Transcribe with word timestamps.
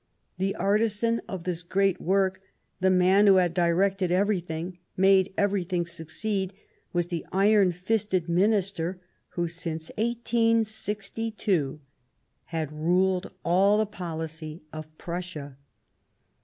The 0.39 0.55
artisan 0.55 1.21
of 1.29 1.43
this 1.43 1.61
great 1.61 2.01
work, 2.01 2.41
the 2.79 2.89
man 2.89 3.27
who 3.27 3.35
had 3.35 3.53
directed 3.53 4.11
everything, 4.11 4.79
made 4.97 5.31
everything 5.37 5.85
succeed, 5.85 6.55
was 6.91 7.05
the 7.05 7.23
iron 7.31 7.71
fisted 7.71 8.27
Minister 8.27 8.99
who, 9.35 9.47
since 9.47 9.89
1862, 9.99 11.81
had 12.45 12.71
ruled 12.71 13.31
all 13.45 13.77
the 13.77 13.85
policy 13.85 14.63
of 14.73 14.87
Prussia. 14.97 15.55